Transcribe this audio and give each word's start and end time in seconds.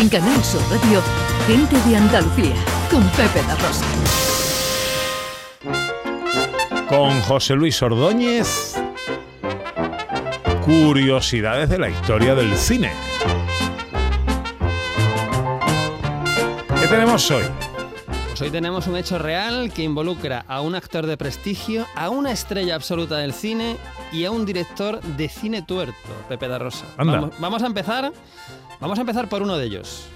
En 0.00 0.08
Canal 0.08 0.42
Sur 0.42 0.62
Radio, 0.70 1.02
Gente 1.46 1.76
de 1.86 1.94
Andalucía, 1.94 2.54
con 2.90 3.06
Pepe 3.10 3.42
La 3.46 3.54
Rosa. 3.56 3.84
Con 6.88 7.20
José 7.20 7.54
Luis 7.54 7.82
Ordóñez, 7.82 8.76
curiosidades 10.64 11.68
de 11.68 11.78
la 11.78 11.90
historia 11.90 12.34
del 12.34 12.56
cine. 12.56 12.92
¿Qué 16.80 16.86
tenemos 16.86 17.30
hoy? 17.30 17.44
Pues 18.40 18.48
hoy 18.48 18.52
tenemos 18.52 18.86
un 18.86 18.96
hecho 18.96 19.18
real 19.18 19.70
que 19.70 19.82
involucra 19.82 20.46
a 20.48 20.62
un 20.62 20.74
actor 20.74 21.04
de 21.04 21.18
prestigio, 21.18 21.86
a 21.94 22.08
una 22.08 22.32
estrella 22.32 22.74
absoluta 22.74 23.18
del 23.18 23.34
cine 23.34 23.76
y 24.12 24.24
a 24.24 24.30
un 24.30 24.46
director 24.46 24.98
de 25.02 25.28
cine 25.28 25.60
tuerto, 25.60 25.92
Pepe 26.26 26.48
da 26.48 26.58
Rosa. 26.58 26.86
Anda. 26.96 27.20
Vamos, 27.20 27.34
vamos 27.38 27.62
a 27.62 27.66
empezar. 27.66 28.10
Vamos 28.80 28.96
a 28.96 29.02
empezar 29.02 29.28
por 29.28 29.42
uno 29.42 29.58
de 29.58 29.66
ellos. 29.66 30.06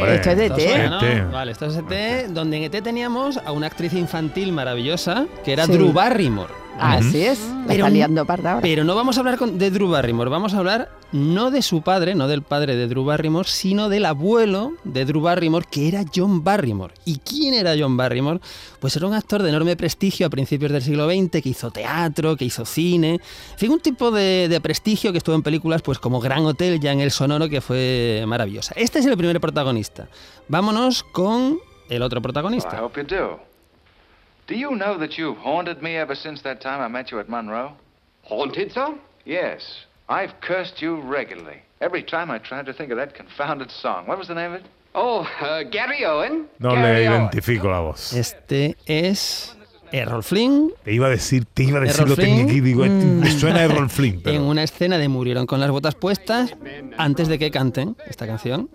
Hombre, 0.00 0.14
Esto 0.16 0.30
es 0.30 0.36
de 0.36 0.50
té. 0.50 0.68
suena, 0.68 0.88
¿no? 0.90 1.00
ET. 1.06 1.30
Vale, 1.32 1.52
esto 1.52 1.66
es 1.66 1.76
ET, 1.76 2.28
donde 2.28 2.56
en 2.58 2.62
ET 2.64 2.82
teníamos 2.82 3.36
a 3.38 3.52
una 3.52 3.66
actriz 3.66 3.92
infantil 3.94 4.52
maravillosa 4.52 5.26
que 5.44 5.52
era 5.52 5.66
Sí. 5.66 5.72
Drew 5.72 5.92
Barrymore. 5.92 6.52
Así 6.80 7.22
es. 7.22 7.38
La 7.40 7.66
Pero- 7.68 7.86
está 7.86 7.90
liando 7.90 8.24
parda 8.26 8.50
ahora. 8.52 8.62
Pero 8.62 8.84
no 8.84 8.94
vamos 8.94 9.16
a 9.16 9.20
hablar 9.20 9.36
con- 9.38 9.58
de 9.58 9.70
Drew 9.70 9.88
Barrymore, 9.88 10.30
vamos 10.30 10.54
a 10.54 10.58
hablar 10.58 10.90
no 11.12 11.50
de 11.50 11.62
su 11.62 11.82
padre, 11.82 12.14
no 12.14 12.28
del 12.28 12.42
padre 12.42 12.76
de 12.76 12.86
Drew 12.86 13.04
Barrymore, 13.04 13.48
sino 13.48 13.88
del 13.88 14.04
abuelo 14.04 14.72
de 14.84 15.04
Drew 15.04 15.20
Barrymore, 15.22 15.66
que 15.70 15.88
era 15.88 16.04
John 16.14 16.44
Barrymore. 16.44 16.94
¿Y 17.04 17.18
quién 17.18 17.54
era 17.54 17.74
John 17.78 17.96
Barrymore? 17.96 18.40
Pues 18.80 18.94
era 18.96 19.06
un 19.06 19.14
actor 19.14 19.42
de 19.42 19.48
enorme 19.48 19.76
prestigio 19.76 20.26
a 20.26 20.30
principios 20.30 20.70
del 20.72 20.82
siglo 20.82 21.08
XX, 21.08 21.42
que 21.42 21.48
hizo 21.48 21.70
teatro, 21.70 22.36
que 22.36 22.44
hizo 22.44 22.64
cine, 22.64 23.14
en 23.14 23.58
fin, 23.58 23.70
un 23.70 23.80
tipo 23.80 24.10
de, 24.10 24.48
de 24.48 24.60
prestigio 24.60 25.12
que 25.12 25.18
estuvo 25.18 25.34
en 25.34 25.42
películas 25.42 25.82
pues 25.82 25.98
como 25.98 26.20
Gran 26.20 26.44
Hotel, 26.44 26.78
ya 26.80 26.92
en 26.92 27.00
el 27.00 27.10
sonoro, 27.10 27.48
que 27.48 27.60
fue 27.60 28.24
maravillosa. 28.26 28.74
Este 28.76 28.98
es 28.98 29.06
el 29.06 29.16
primer 29.16 29.40
protagonista. 29.40 30.08
Vámonos 30.48 31.02
con 31.04 31.58
el 31.88 32.02
otro 32.02 32.18
Well, 32.18 32.22
I 32.22 32.22
protagonista. 32.22 32.84
hope 32.84 33.00
you 33.02 33.06
do. 33.06 33.47
Do 34.48 34.54
you 34.54 34.70
know 34.74 34.96
that 34.98 35.18
you've 35.18 35.36
haunted 35.38 35.82
me 35.82 35.96
ever 35.96 36.14
since 36.14 36.42
that 36.42 36.60
time 36.60 36.80
I 36.80 36.88
met 36.88 37.10
you 37.10 37.20
at 37.20 37.28
Monroe? 37.28 37.72
Haunted, 38.22 38.72
sir? 38.72 38.94
Yes. 39.26 39.60
I've 40.08 40.32
cursed 40.40 40.80
you 40.80 41.00
regularly. 41.02 41.58
Every 41.80 42.02
time 42.02 42.30
I 42.30 42.38
tried 42.38 42.64
to 42.66 42.72
think 42.72 42.90
of 42.90 42.96
that 42.96 43.14
confounded 43.14 43.70
song. 43.70 44.06
What 44.06 44.18
was 44.18 44.26
the 44.28 44.34
name 44.34 44.52
of 44.54 44.60
it? 44.60 44.66
Oh, 44.94 45.20
uh, 45.42 45.64
Gary 45.70 46.04
Owen? 46.06 46.46
No 46.58 46.70
Gary 46.70 47.04
le 47.04 47.08
Owen. 47.10 47.22
identifico 47.22 47.68
la 47.68 47.80
voz. 47.80 48.14
Este 48.14 48.76
es 48.86 49.54
Errol 49.92 50.22
Flynn 50.22 50.72
Te 50.82 50.92
iba 50.92 51.06
a 51.06 51.10
decir, 51.10 51.44
te 51.52 51.64
iba 51.64 51.78
a 51.78 51.82
decir 51.82 51.96
Errol 52.00 52.08
lo 52.10 52.16
tenía 52.16 52.34
Flynn. 52.36 52.48
aquí, 52.48 52.60
digo, 52.60 52.84
este- 52.84 53.04
me 53.04 53.30
suena 53.30 53.60
a 53.60 53.64
Errol 53.64 53.90
Flynn, 53.90 54.20
pero 54.22 54.36
en 54.36 54.42
una 54.42 54.62
escena 54.62 54.96
de 54.98 55.08
Murieron 55.08 55.46
con 55.46 55.60
las 55.60 55.70
botas 55.70 55.94
puestas 55.94 56.54
antes 56.96 57.28
de 57.28 57.38
que 57.38 57.50
canten 57.50 57.96
esta 58.06 58.26
canción. 58.26 58.70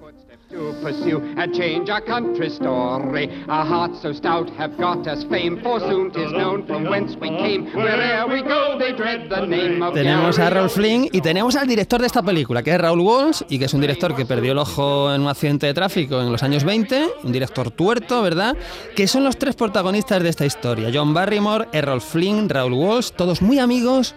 To 0.53 0.71
pursue 0.83 1.19
and 1.35 1.51
change 1.51 1.89
our 1.89 2.01
country 2.01 2.47
story. 2.47 3.27
Our 3.47 3.65
hearts 3.65 4.01
so 4.03 4.13
stout 4.13 4.51
have 4.59 4.77
got 4.77 5.07
us 5.07 5.25
fame, 5.25 5.59
for 5.63 5.79
soon 5.79 6.11
'tis 6.11 6.31
known 6.31 6.63
from 6.67 6.83
whence 6.83 7.17
we 7.19 7.29
came. 7.29 7.65
Wherever 7.73 8.31
we 8.31 8.43
go, 8.43 8.77
they 8.77 8.93
dread 8.93 9.29
the 9.29 9.47
name 9.47 9.81
of 9.81 9.95
Tenemos 9.95 10.37
a 10.37 10.49
Owen. 10.49 10.69
Flynn 10.69 11.09
y 11.11 11.21
tenemos 11.21 11.55
al 11.55 11.67
director 11.67 11.99
de 11.99 12.05
esta 12.05 12.21
película, 12.21 12.61
que 12.61 12.69
es 12.69 12.79
Raúl 12.79 12.99
Walsh, 12.99 13.41
y 13.49 13.57
que 13.57 13.65
es 13.65 13.73
un 13.73 13.81
director 13.81 14.15
que 14.15 14.27
perdió 14.27 14.51
el 14.51 14.59
ojo 14.59 15.11
en 15.11 15.21
un 15.21 15.27
accidente 15.27 15.65
de 15.65 15.73
tráfico 15.73 16.21
en 16.21 16.31
los 16.31 16.43
años 16.43 16.63
20, 16.63 17.07
un 17.23 17.31
director 17.31 17.71
tuerto, 17.71 18.21
¿verdad? 18.21 18.55
Que 18.95 19.07
son 19.07 19.23
los 19.23 19.37
tres 19.37 19.55
protagonistas 19.55 20.21
de 20.21 20.29
esta 20.29 20.45
historia. 20.45 20.91
John 20.93 21.15
Barrymore, 21.15 21.67
Errol 21.71 21.99
Flynn, 21.99 22.47
Raúl 22.47 22.73
Walsh, 22.73 23.09
todos 23.09 23.41
muy 23.41 23.57
amigos, 23.57 24.13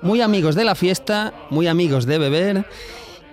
muy 0.00 0.22
amigos 0.22 0.54
de 0.54 0.64
la 0.64 0.76
fiesta, 0.76 1.34
muy 1.50 1.66
amigos 1.66 2.06
de 2.06 2.16
beber 2.16 2.64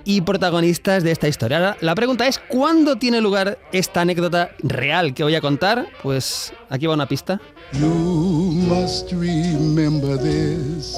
y 0.03 0.22
protagonistas 0.22 1.03
de 1.03 1.12
esta 1.12 1.28
historia. 1.28 1.57
Ahora, 1.57 1.78
la 1.81 1.95
pregunta 1.95 2.28
es, 2.28 2.39
¿cuándo 2.39 2.95
tiene 2.97 3.22
lugar 3.22 3.59
esta 3.72 4.01
anécdota 4.01 4.51
real 4.59 5.13
que 5.13 5.23
voy 5.23 5.35
a 5.35 5.41
contar? 5.41 5.88
Pues 6.01 6.53
aquí 6.69 6.88
va 6.88 6.94
una 6.94 7.07
pista. 7.07 7.39
You 7.73 7.88
must 7.88 9.12
remember 9.12 10.17
this. 10.17 10.95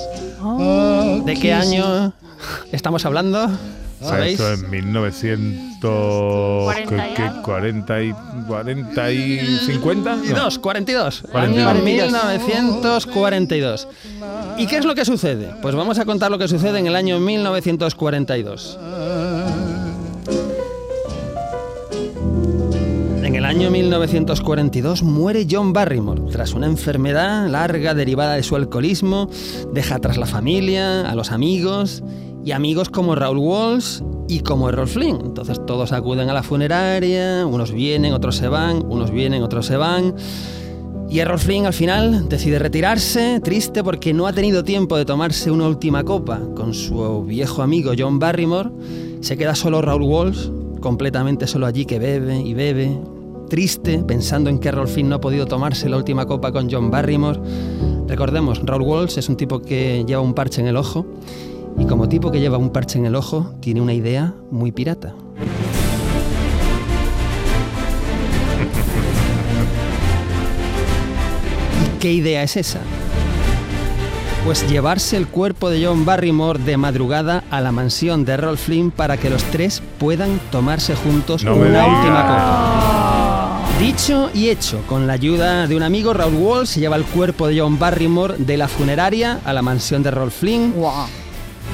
¿De 1.26 1.34
qué 1.40 1.54
año 1.54 2.14
estamos 2.72 3.06
hablando? 3.06 3.46
O 3.46 3.50
sea, 4.00 4.10
¿Sabéis? 4.10 4.40
esto 4.40 4.66
en 4.66 4.70
1900... 4.70 5.73
¿qué- 6.88 7.14
qué? 7.16 7.32
40 7.44 8.04
y, 8.04 8.14
40 8.48 9.12
y 9.12 9.58
50? 9.66 10.16
No. 10.16 10.22
42, 10.24 10.60
42. 10.60 11.24
42. 11.32 11.68
Año 11.74 11.84
1942. 11.84 13.88
¿Y 14.58 14.68
qué 14.68 14.78
es 14.78 14.86
lo 14.86 14.96
que 14.96 15.06
sucede? 15.06 15.52
Pues 15.62 15.76
vamos 15.76 16.00
a 16.00 16.06
contar 16.06 16.32
lo 16.32 16.38
que 16.38 16.48
sucede 16.48 16.80
en 16.80 16.88
el 16.88 16.96
año 16.96 17.20
1942. 17.20 18.80
En 23.24 23.36
el 23.36 23.46
año 23.46 23.72
1942 23.72 25.04
muere 25.04 25.48
John 25.50 25.74
Barrymore 25.74 26.22
tras 26.32 26.54
una 26.54 26.68
enfermedad 26.68 27.48
larga 27.48 27.94
derivada 27.94 28.36
de 28.36 28.44
su 28.44 28.56
alcoholismo. 28.56 29.30
Deja 29.74 29.96
atrás 29.96 30.18
la 30.18 30.26
familia, 30.26 31.10
a 31.10 31.16
los 31.16 31.32
amigos 31.32 32.04
y 32.46 32.52
amigos 32.52 32.90
como 32.90 33.16
Raúl 33.16 33.38
Walsh 33.38 34.02
y 34.28 34.42
como 34.42 34.70
Errol 34.70 34.88
Flynn. 34.88 35.20
Entonces 35.24 35.66
todos 35.66 35.92
acuden 35.92 36.30
a 36.30 36.34
la 36.34 36.44
funeraria, 36.44 37.46
unos 37.46 37.72
vienen, 37.72 38.14
otros 38.14 38.36
se 38.36 38.48
van, 38.48 38.84
unos 38.86 39.12
vienen, 39.12 39.44
otros 39.44 39.66
se 39.66 39.78
van. 39.78 40.16
Y 41.10 41.20
Errol 41.20 41.40
Flynn 41.40 41.66
al 41.66 41.74
final 41.74 42.28
decide 42.28 42.60
retirarse, 42.60 43.40
triste 43.42 43.84
porque 43.84 44.14
no 44.14 44.26
ha 44.26 44.34
tenido 44.34 44.64
tiempo 44.64 44.98
de 44.98 45.06
tomarse 45.06 45.52
una 45.52 45.68
última 45.68 46.04
copa 46.04 46.42
con 46.56 46.74
su 46.74 47.24
viejo 47.24 47.62
amigo 47.62 47.92
John 47.98 48.20
Barrymore. 48.20 48.72
Se 49.22 49.38
queda 49.38 49.56
solo 49.56 49.82
Raúl 49.82 50.04
Walsh, 50.04 50.50
completamente 50.80 51.48
solo 51.48 51.68
allí 51.68 51.86
que 51.86 52.00
bebe 52.00 52.42
y 52.42 52.54
bebe, 52.54 53.00
triste, 53.48 54.00
pensando 54.00 54.50
en 54.50 54.60
que 54.60 54.70
Errol 54.70 54.88
Flynn 54.88 55.10
no 55.10 55.16
ha 55.16 55.22
podido 55.22 55.46
tomarse 55.46 55.88
la 55.88 55.98
última 55.98 56.26
copa 56.26 56.52
con 56.52 56.70
John 56.70 56.90
Barrymore. 56.90 57.40
Recordemos, 58.08 58.62
Raúl 58.66 58.82
Walsh 58.82 59.18
es 59.18 59.30
un 59.30 59.38
tipo 59.38 59.62
que 59.62 60.04
lleva 60.08 60.22
un 60.22 60.34
parche 60.34 60.62
en 60.62 60.68
el 60.68 60.78
ojo 60.78 61.06
y 61.78 61.86
como 61.86 62.08
tipo 62.10 62.32
que 62.32 62.40
lleva 62.40 62.58
un 62.58 62.70
parche 62.70 63.00
en 63.00 63.06
el 63.06 63.16
ojo 63.16 63.54
tiene 63.60 63.82
una 63.82 63.94
idea 63.94 64.34
muy 64.52 64.72
pirata. 64.72 65.14
¿Y 71.84 72.00
qué 72.00 72.14
idea 72.14 72.44
es 72.44 72.58
esa? 72.58 72.80
Pues 74.46 74.70
llevarse 74.70 75.16
el 75.16 75.28
cuerpo 75.28 75.70
de 75.70 75.86
John 75.86 76.04
Barrymore 76.06 76.60
de 76.60 76.76
madrugada 76.76 77.46
a 77.50 77.62
la 77.62 77.72
mansión 77.72 78.26
de 78.26 78.34
Errol 78.34 78.58
Flynn 78.58 78.92
para 78.92 79.16
que 79.16 79.30
los 79.30 79.42
tres 79.46 79.82
puedan 80.00 80.40
tomarse 80.52 80.96
juntos 80.96 81.46
No 81.46 81.56
una 81.56 81.86
última 81.86 82.22
copa. 82.24 83.60
Dicho 83.80 84.30
y 84.34 84.50
hecho, 84.50 84.82
con 84.88 85.08
la 85.08 85.14
ayuda 85.14 85.66
de 85.66 85.76
un 85.76 85.84
amigo, 85.84 86.14
Raúl 86.14 86.36
Wall 86.36 86.68
se 86.68 86.80
lleva 86.80 86.98
el 86.98 87.06
cuerpo 87.06 87.48
de 87.48 87.60
John 87.60 87.80
Barrymore 87.80 88.36
de 88.38 88.58
la 88.58 88.68
funeraria 88.68 89.40
a 89.46 89.54
la 89.54 89.62
mansión 89.62 90.04
de 90.04 90.10
Errol 90.10 90.32
Flynn 90.32 90.74
Guau. 90.74 91.23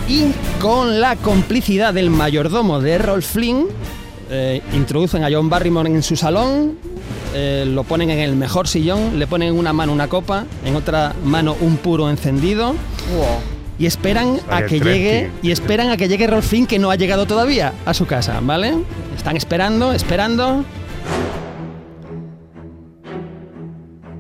Y 0.07 0.31
con 0.59 0.99
la 0.99 1.15
complicidad 1.15 1.93
del 1.93 2.09
mayordomo 2.09 2.79
de 2.79 2.91
Errol 2.93 3.23
Flynn, 3.23 3.67
eh, 4.29 4.61
introducen 4.73 5.23
a 5.23 5.29
John 5.31 5.49
Barrymore 5.49 5.89
en 5.89 6.03
su 6.03 6.15
salón, 6.15 6.77
eh, 7.33 7.65
lo 7.67 7.83
ponen 7.83 8.09
en 8.09 8.19
el 8.19 8.35
mejor 8.35 8.67
sillón, 8.67 9.19
le 9.19 9.27
ponen 9.27 9.49
en 9.49 9.59
una 9.59 9.73
mano 9.73 9.93
una 9.93 10.07
copa, 10.07 10.45
en 10.65 10.75
otra 10.75 11.13
mano 11.23 11.55
un 11.61 11.77
puro 11.77 12.09
encendido 12.09 12.73
y 13.77 13.85
esperan 13.85 14.39
a 14.49 14.63
que 14.63 14.79
llegue 14.79 15.31
y 15.41 15.51
esperan 15.51 15.89
a 15.89 15.97
que 15.97 16.07
llegue 16.07 16.25
Errol 16.25 16.43
Flynn 16.43 16.67
que 16.67 16.79
no 16.79 16.91
ha 16.91 16.95
llegado 16.95 17.25
todavía 17.25 17.73
a 17.85 17.93
su 17.93 18.05
casa, 18.05 18.39
¿vale? 18.41 18.73
Están 19.15 19.37
esperando, 19.37 19.93
esperando 19.93 20.65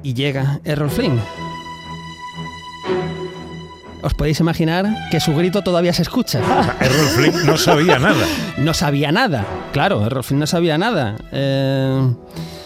y 0.01 0.13
llega 0.13 0.59
Errol 0.63 0.89
Flynn. 0.89 1.19
Os 4.01 4.13
podéis 4.13 4.39
imaginar 4.39 4.85
que 5.11 5.19
su 5.19 5.35
grito 5.35 5.61
todavía 5.61 5.91
se 5.93 6.03
escucha. 6.03 6.39
Errol 6.79 7.07
Flynn 7.15 7.45
no 7.45 7.57
sabía 7.57 7.99
nada. 7.99 8.25
No 8.59 8.73
sabía 8.73 9.11
nada, 9.13 9.45
claro, 9.71 10.05
Errol 10.05 10.23
Flynn 10.23 10.39
no 10.41 10.47
sabía 10.47 10.77
nada. 10.77 11.15
Eh, 11.31 12.13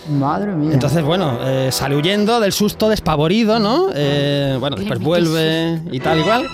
Madre 0.09 0.51
mía. 0.53 0.71
entonces, 0.74 1.03
bueno, 1.03 1.38
eh, 1.44 1.69
sale 1.71 1.95
huyendo 1.95 2.39
del 2.39 2.51
susto, 2.51 2.89
despavorido, 2.89 3.59
¿no? 3.59 3.89
Eh, 3.95 4.57
bueno, 4.59 4.75
después 4.75 5.00
vuelve 5.00 5.80
y 5.91 6.00
tal, 6.00 6.18
igual. 6.19 6.47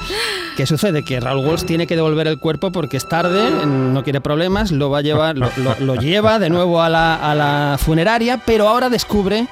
¿Qué 0.57 0.65
sucede? 0.65 1.03
Que 1.05 1.19
Raúl 1.21 1.45
Walsh 1.45 1.63
tiene 1.63 1.87
que 1.87 1.95
devolver 1.95 2.27
el 2.27 2.37
cuerpo 2.39 2.71
porque 2.71 2.97
es 2.97 3.07
tarde, 3.07 3.65
no 3.65 4.03
quiere 4.03 4.19
problemas, 4.21 4.71
lo 4.71 4.89
va 4.89 4.97
a 4.99 5.01
llevar, 5.01 5.37
lo, 5.37 5.49
lo- 5.57 5.79
lo 5.79 5.95
lleva 5.95 6.37
de 6.37 6.49
nuevo 6.49 6.81
a 6.81 6.89
la, 6.89 7.15
a 7.15 7.33
la 7.33 7.77
funeraria, 7.79 8.41
pero 8.45 8.67
ahora 8.67 8.89
descubre 8.89 9.47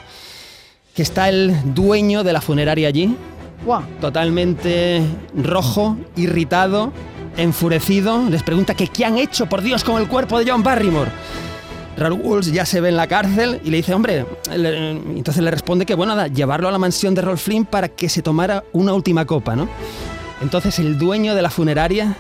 que 0.93 1.01
está 1.01 1.29
el 1.29 1.55
dueño 1.73 2.23
de 2.25 2.33
la 2.33 2.41
funeraria 2.41 2.89
allí, 2.89 3.15
Totalmente 3.99 5.01
rojo, 5.35 5.97
irritado, 6.15 6.93
enfurecido. 7.35 8.29
Les 8.29 8.43
pregunta 8.43 8.73
que 8.73 8.87
qué 8.87 9.05
han 9.05 9.17
hecho, 9.17 9.47
por 9.47 9.61
Dios, 9.61 9.83
con 9.83 10.01
el 10.01 10.07
cuerpo 10.07 10.39
de 10.39 10.49
John 10.49 10.63
Barrymore. 10.63 11.11
Raúl 11.97 12.21
Walsh 12.23 12.51
ya 12.51 12.65
se 12.65 12.79
ve 12.79 12.89
en 12.89 12.95
la 12.95 13.07
cárcel 13.07 13.59
y 13.63 13.71
le 13.71 13.77
dice, 13.77 13.93
hombre, 13.93 14.25
entonces 14.51 15.43
le 15.43 15.49
responde 15.49 15.85
que 15.85 15.95
bueno, 15.95 16.15
nada, 16.15 16.27
llevarlo 16.27 16.67
a 16.67 16.71
la 16.71 16.77
mansión 16.77 17.15
de 17.15 17.23
Rolf 17.23 17.41
Flynn 17.41 17.65
para 17.65 17.89
que 17.89 18.07
se 18.07 18.21
tomara 18.21 18.63
una 18.71 18.93
última 18.93 19.25
copa, 19.25 19.55
¿no? 19.55 19.67
Entonces 20.41 20.77
el 20.77 20.99
dueño 20.99 21.33
de 21.33 21.41
la 21.41 21.49
funeraria 21.49 22.15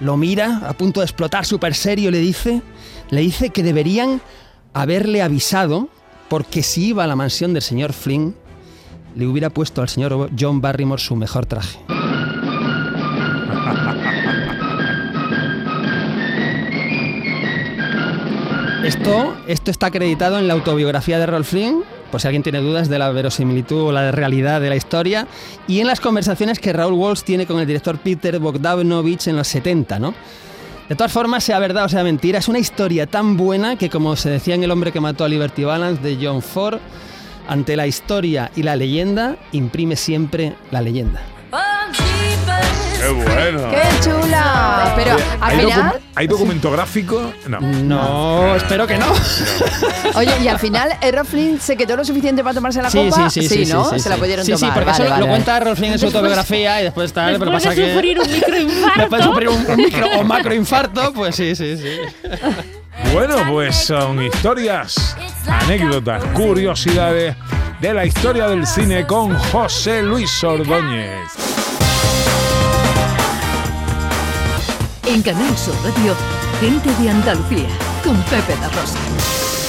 lo 0.00 0.18
mira, 0.18 0.60
a 0.68 0.74
punto 0.74 1.00
de 1.00 1.06
explotar 1.06 1.46
súper 1.46 1.74
serio, 1.74 2.10
le 2.10 2.18
dice, 2.18 2.60
le 3.08 3.22
dice 3.22 3.48
que 3.48 3.62
deberían 3.62 4.20
haberle 4.74 5.22
avisado 5.22 5.88
porque 6.28 6.62
si 6.62 6.88
iba 6.88 7.04
a 7.04 7.06
la 7.06 7.16
mansión 7.16 7.54
del 7.54 7.62
señor 7.62 7.94
Flynn, 7.94 8.36
le 9.14 9.26
hubiera 9.26 9.50
puesto 9.50 9.82
al 9.82 9.88
señor 9.88 10.30
John 10.38 10.60
Barrymore 10.60 11.00
su 11.00 11.16
mejor 11.16 11.46
traje. 11.46 11.78
Esto, 18.84 19.36
esto 19.46 19.70
está 19.70 19.86
acreditado 19.86 20.38
en 20.38 20.48
la 20.48 20.54
autobiografía 20.54 21.18
de 21.18 21.26
Rolf 21.26 21.50
Flynn, 21.50 21.84
por 22.10 22.20
si 22.20 22.26
alguien 22.26 22.42
tiene 22.42 22.60
dudas 22.60 22.88
de 22.88 22.98
la 22.98 23.10
verosimilitud 23.10 23.82
o 23.82 23.92
la 23.92 24.10
realidad 24.10 24.60
de 24.60 24.68
la 24.68 24.76
historia, 24.76 25.26
y 25.68 25.80
en 25.80 25.86
las 25.86 26.00
conversaciones 26.00 26.58
que 26.58 26.72
Raúl 26.72 26.94
Walsh 26.94 27.22
tiene 27.22 27.46
con 27.46 27.60
el 27.60 27.66
director 27.66 27.98
Peter 27.98 28.38
Bogdanovich 28.38 29.28
en 29.28 29.36
los 29.36 29.46
70, 29.48 29.98
¿no? 29.98 30.14
De 30.88 30.96
todas 30.96 31.12
formas, 31.12 31.44
sea 31.44 31.60
verdad 31.60 31.84
o 31.84 31.88
sea 31.88 32.02
mentira, 32.02 32.40
es 32.40 32.48
una 32.48 32.58
historia 32.58 33.06
tan 33.06 33.36
buena 33.36 33.76
que, 33.76 33.88
como 33.88 34.16
se 34.16 34.28
decía 34.28 34.56
en 34.56 34.64
El 34.64 34.72
hombre 34.72 34.90
que 34.90 34.98
mató 34.98 35.24
a 35.24 35.28
Liberty 35.28 35.62
Balance 35.62 36.02
de 36.02 36.18
John 36.20 36.42
Ford, 36.42 36.80
ante 37.48 37.76
la 37.76 37.86
historia 37.86 38.50
y 38.56 38.62
la 38.62 38.76
leyenda, 38.76 39.36
imprime 39.52 39.96
siempre 39.96 40.54
la 40.70 40.80
leyenda. 40.80 41.20
¡Qué 43.00 43.08
bueno! 43.08 43.70
¡Qué 43.70 43.80
chula! 44.04 44.92
Pero 44.94 45.16
al 45.40 45.50
¿Hay, 45.52 45.56
docu- 45.64 45.72
final, 45.72 46.00
¿Hay 46.14 46.26
documento 46.26 46.70
gráfico? 46.70 47.32
No. 47.48 47.58
No, 47.60 48.56
espero 48.56 48.86
que 48.86 48.98
no. 48.98 49.06
oye, 50.14 50.30
y 50.42 50.48
al 50.48 50.58
final, 50.58 50.90
¿Errol 51.00 51.24
Flynn 51.24 51.58
se 51.60 51.76
quedó 51.76 51.96
lo 51.96 52.04
suficiente 52.04 52.42
para 52.44 52.54
tomarse 52.54 52.82
la 52.82 52.90
Sí, 52.90 53.08
copa? 53.08 53.30
sí, 53.30 53.40
sí, 53.48 53.64
sí, 53.64 53.72
¿no? 53.72 53.84
sí, 53.86 53.90
sí, 53.96 54.00
se 54.00 54.08
la 54.10 54.16
sí. 54.16 54.20
pudieron 54.20 54.44
Sí, 54.44 54.52
sí, 54.52 54.60
tomar. 54.60 54.74
porque 54.74 54.90
vale, 54.90 55.02
eso 55.04 55.10
vale, 55.10 55.20
lo 55.20 55.26
vale. 55.26 55.44
cuenta 55.44 55.60
Rolf 55.60 55.78
Flynn 55.78 55.92
en 55.94 55.98
su 55.98 56.06
autobiografía 56.06 56.80
y 56.80 56.84
después 56.84 57.12
tal, 57.12 57.38
pero 57.38 57.50
Después 57.50 57.64
pasa 57.64 57.74
de 57.74 57.82
que 57.86 57.92
sufrir 57.94 58.20
un 58.20 58.30
microinfarto. 58.30 59.00
después 59.00 59.20
de 59.22 59.26
sufrir 59.28 59.48
un, 59.48 59.66
un 59.70 59.76
micro 59.76 60.06
o 60.18 60.22
macroinfarto, 60.24 61.12
pues 61.14 61.36
sí, 61.36 61.56
sí, 61.56 61.78
sí. 61.78 61.96
Bueno, 63.14 63.36
pues 63.50 63.76
son 63.76 64.22
historias, 64.22 65.16
anécdotas, 65.46 66.22
curiosidades 66.34 67.36
de 67.80 67.94
la 67.94 68.04
historia 68.04 68.48
del 68.48 68.66
cine 68.66 69.06
con 69.06 69.36
José 69.50 70.02
Luis 70.02 70.42
Ordóñez. 70.44 71.30
En 75.06 75.22
Canal 75.22 75.56
Sur 75.56 75.74
Radio, 75.82 76.14
gente 76.60 76.90
de 77.02 77.10
Andalucía, 77.10 77.68
con 78.04 78.16
Pepe 78.24 78.54
da 78.60 78.68
Rosa. 78.68 79.59